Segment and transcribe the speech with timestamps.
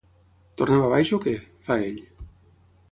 [0.61, 1.35] Tornem a baix o què?
[1.67, 2.05] —fa ell.